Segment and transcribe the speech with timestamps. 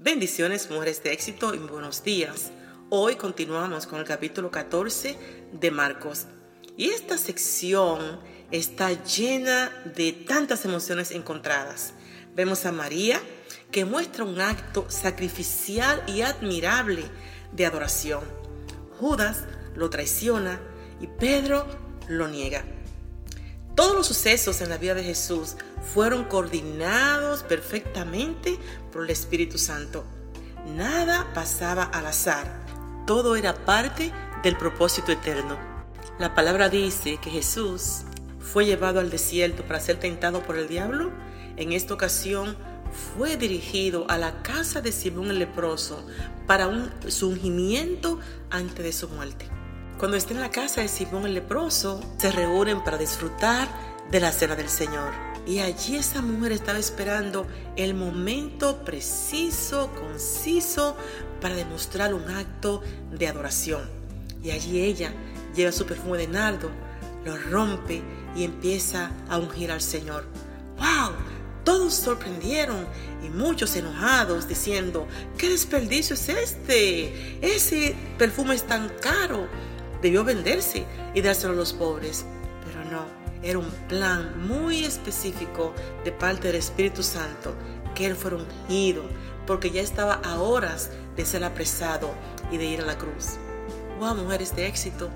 [0.00, 2.52] Bendiciones, mujeres de éxito y buenos días.
[2.88, 5.18] Hoy continuamos con el capítulo 14
[5.52, 6.26] de Marcos.
[6.76, 8.20] Y esta sección
[8.52, 11.94] está llena de tantas emociones encontradas.
[12.36, 13.20] Vemos a María
[13.72, 17.02] que muestra un acto sacrificial y admirable
[17.50, 18.22] de adoración.
[19.00, 20.60] Judas lo traiciona
[21.00, 21.66] y Pedro
[22.06, 22.64] lo niega.
[23.78, 25.54] Todos los sucesos en la vida de Jesús
[25.94, 28.58] fueron coordinados perfectamente
[28.90, 30.04] por el Espíritu Santo.
[30.74, 32.66] Nada pasaba al azar.
[33.06, 34.10] Todo era parte
[34.42, 35.56] del propósito eterno.
[36.18, 38.00] La palabra dice que Jesús
[38.40, 41.12] fue llevado al desierto para ser tentado por el diablo.
[41.56, 42.56] En esta ocasión
[43.16, 46.04] fue dirigido a la casa de Simón el leproso
[46.48, 46.90] para un
[47.22, 48.18] ungimiento
[48.50, 49.57] antes de su muerte.
[49.98, 53.68] Cuando está en la casa de Simón el leproso, se reúnen para disfrutar
[54.12, 55.12] de la cena del Señor.
[55.44, 60.96] Y allí esa mujer estaba esperando el momento preciso, conciso,
[61.40, 62.80] para demostrar un acto
[63.10, 63.82] de adoración.
[64.40, 65.12] Y allí ella
[65.56, 66.70] lleva su perfume de nardo,
[67.24, 68.00] lo rompe
[68.36, 70.26] y empieza a ungir al Señor.
[70.76, 71.16] ¡Wow!
[71.64, 72.86] Todos sorprendieron
[73.26, 77.44] y muchos enojados diciendo, ¿qué desperdicio es este?
[77.44, 79.48] Ese perfume es tan caro
[80.02, 82.24] debió venderse y dárselo a los pobres.
[82.64, 83.04] Pero no,
[83.42, 85.74] era un plan muy específico
[86.04, 87.54] de parte del Espíritu Santo
[87.94, 89.04] que él fuera ungido,
[89.46, 92.10] porque ya estaba a horas de ser apresado
[92.50, 93.36] y de ir a la cruz.
[93.98, 95.10] Wow, mujeres de éxito.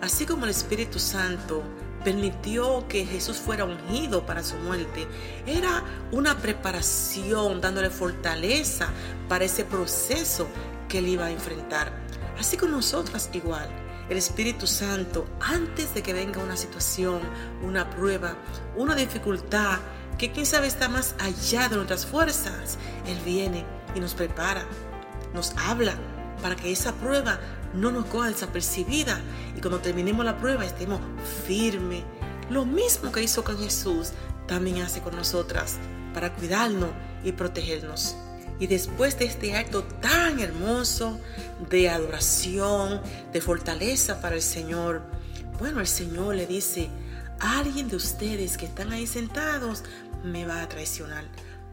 [0.00, 1.62] Así como el Espíritu Santo
[2.02, 5.06] permitió que Jesús fuera ungido para su muerte,
[5.46, 5.82] era
[6.12, 8.88] una preparación dándole fortaleza
[9.28, 10.46] para ese proceso
[10.88, 11.92] que él iba a enfrentar.
[12.38, 17.20] Así con nosotras igual el Espíritu Santo antes de que venga una situación,
[17.62, 18.36] una prueba,
[18.76, 19.78] una dificultad
[20.18, 22.78] que quién sabe está más allá de nuestras fuerzas.
[23.06, 24.64] Él viene y nos prepara,
[25.32, 25.94] nos habla
[26.42, 27.38] para que esa prueba
[27.72, 29.20] no nos coja desapercibida
[29.56, 31.00] y cuando terminemos la prueba estemos
[31.46, 32.04] firmes.
[32.50, 34.12] Lo mismo que hizo con Jesús,
[34.46, 35.78] también hace con nosotras
[36.12, 36.90] para cuidarnos
[37.24, 38.16] y protegernos.
[38.60, 41.18] Y después de este acto tan hermoso
[41.70, 43.00] de adoración,
[43.32, 45.02] de fortaleza para el Señor,
[45.58, 46.88] bueno, el Señor le dice,
[47.40, 49.82] alguien de ustedes que están ahí sentados
[50.22, 51.24] me va a traicionar,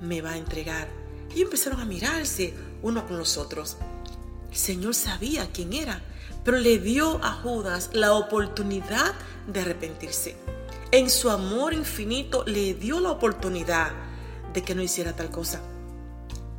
[0.00, 0.88] me va a entregar.
[1.34, 3.76] Y empezaron a mirarse uno con los otros.
[4.50, 6.02] El Señor sabía quién era,
[6.44, 9.14] pero le dio a Judas la oportunidad
[9.46, 10.36] de arrepentirse.
[10.92, 13.92] En su amor infinito le dio la oportunidad
[14.52, 15.60] de que no hiciera tal cosa.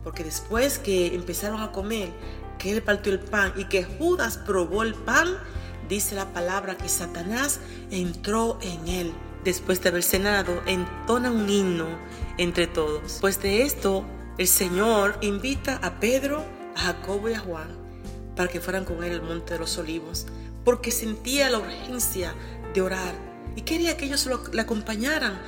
[0.04, 2.10] Porque después que empezaron a comer,
[2.58, 5.28] que él partió el pan y que Judas probó el pan,
[5.90, 7.60] dice la palabra que Satanás
[7.92, 9.14] entró en él.
[9.44, 11.88] Después de haber cenado, entona un himno
[12.38, 13.04] entre todos.
[13.04, 14.06] Después de esto,
[14.38, 16.44] el Señor invita a Pedro,
[16.76, 17.82] a Jacobo y a Juan
[18.36, 20.26] para que fueran con él al monte de los olivos,
[20.64, 22.34] porque sentía la urgencia
[22.74, 23.14] de orar
[23.56, 25.40] y quería que ellos le acompañaran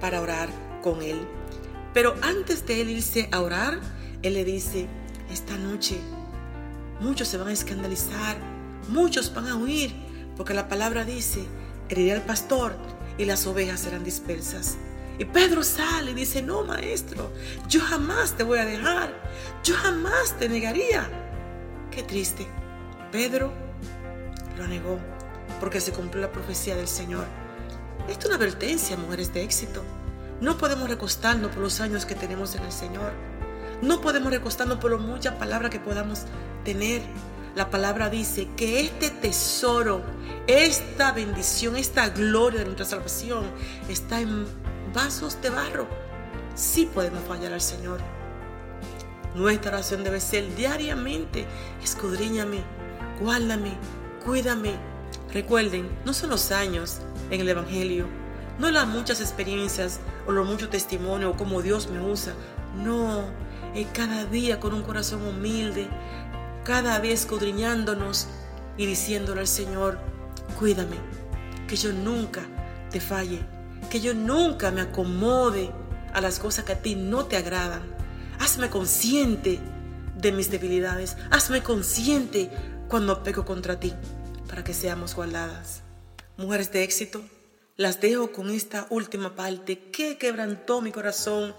[0.00, 0.48] para orar
[0.82, 1.26] con él.
[1.94, 3.78] Pero antes de él irse a orar,
[4.22, 4.86] él le dice,
[5.30, 5.98] esta noche
[7.00, 8.36] muchos se van a escandalizar,
[8.88, 9.92] muchos van a huir,
[10.36, 11.44] porque la palabra dice,
[11.88, 12.76] heriré al pastor
[13.18, 14.76] y las ovejas serán dispersas.
[15.18, 17.30] Y Pedro sale y dice, no, maestro,
[17.68, 19.12] yo jamás te voy a dejar,
[19.62, 21.08] yo jamás te negaría.
[21.90, 22.46] Qué triste.
[23.10, 23.52] Pedro
[24.56, 24.98] lo negó
[25.60, 27.26] porque se cumplió la profecía del Señor.
[28.08, 29.84] Esto es una advertencia, mujeres de éxito.
[30.42, 33.12] No podemos recostarnos por los años que tenemos en el Señor.
[33.80, 36.22] No podemos recostarnos por muchas palabras que podamos
[36.64, 37.00] tener.
[37.54, 40.02] La palabra dice que este tesoro,
[40.48, 43.44] esta bendición, esta gloria de nuestra salvación
[43.88, 44.44] está en
[44.92, 45.86] vasos de barro.
[46.56, 48.00] Sí podemos fallar al Señor.
[49.36, 51.46] Nuestra oración debe ser diariamente,
[51.84, 52.64] escudriñame,
[53.20, 53.74] guárdame,
[54.24, 54.74] cuídame.
[55.32, 56.98] Recuerden, no son los años
[57.30, 58.21] en el Evangelio,
[58.58, 62.34] no las muchas experiencias o los muchos testimonios o cómo Dios me usa.
[62.76, 63.24] No,
[63.92, 65.88] cada día con un corazón humilde,
[66.64, 68.28] cada vez escudriñándonos
[68.76, 69.98] y diciéndole al Señor,
[70.58, 70.96] cuídame,
[71.66, 72.42] que yo nunca
[72.90, 73.40] te falle,
[73.90, 75.70] que yo nunca me acomode
[76.12, 77.82] a las cosas que a ti no te agradan.
[78.38, 79.60] Hazme consciente
[80.16, 82.50] de mis debilidades, hazme consciente
[82.88, 83.94] cuando pego contra ti,
[84.48, 85.82] para que seamos guardadas.
[86.36, 87.22] Mujeres de éxito,
[87.82, 91.54] las dejo con esta última parte que quebrantó mi corazón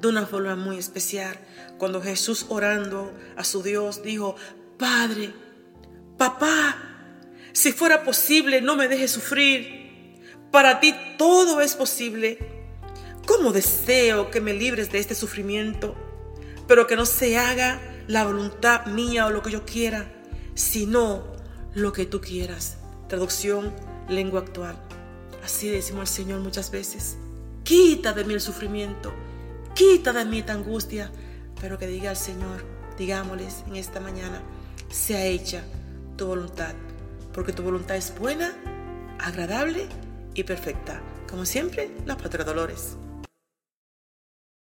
[0.00, 1.34] de una forma muy especial.
[1.78, 4.36] Cuando Jesús orando a su Dios dijo,
[4.78, 5.32] Padre,
[6.18, 6.76] papá,
[7.52, 10.20] si fuera posible, no me dejes sufrir.
[10.50, 12.38] Para ti todo es posible.
[13.26, 15.96] ¿Cómo deseo que me libres de este sufrimiento?
[16.68, 20.12] Pero que no se haga la voluntad mía o lo que yo quiera,
[20.54, 21.24] sino
[21.72, 22.76] lo que tú quieras.
[23.08, 23.74] Traducción,
[24.08, 24.91] lengua actual.
[25.42, 27.16] Así decimos al Señor muchas veces.
[27.64, 29.12] Quita de mí el sufrimiento,
[29.74, 31.10] quita de mí esta angustia,
[31.60, 32.64] pero que diga al Señor,
[32.98, 34.42] digámosles en esta mañana,
[34.90, 35.62] sea hecha
[36.16, 36.74] tu voluntad,
[37.32, 38.52] porque tu voluntad es buena,
[39.18, 39.86] agradable
[40.34, 41.00] y perfecta.
[41.28, 42.96] Como siempre, la Patria Dolores.